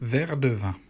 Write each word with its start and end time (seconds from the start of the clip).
verre 0.00 0.38
de 0.38 0.48
vin. 0.48 0.87